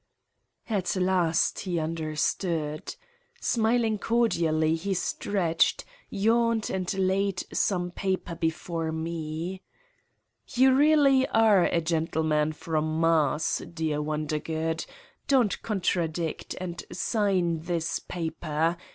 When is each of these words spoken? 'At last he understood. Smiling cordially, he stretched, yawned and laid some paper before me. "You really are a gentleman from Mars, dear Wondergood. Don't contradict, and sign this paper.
'At 0.67 0.95
last 0.95 1.59
he 1.59 1.77
understood. 1.77 2.95
Smiling 3.39 3.99
cordially, 3.99 4.73
he 4.73 4.95
stretched, 4.95 5.85
yawned 6.09 6.71
and 6.71 6.91
laid 6.95 7.43
some 7.55 7.91
paper 7.91 8.33
before 8.33 8.91
me. 8.91 9.61
"You 10.47 10.73
really 10.73 11.27
are 11.27 11.65
a 11.65 11.81
gentleman 11.81 12.51
from 12.53 12.99
Mars, 12.99 13.61
dear 13.71 14.01
Wondergood. 14.01 14.87
Don't 15.27 15.61
contradict, 15.61 16.55
and 16.59 16.83
sign 16.91 17.59
this 17.59 17.99
paper. 17.99 18.77